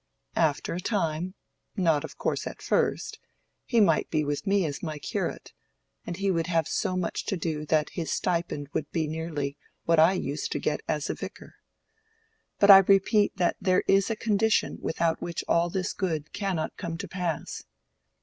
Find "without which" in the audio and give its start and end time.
14.81-15.43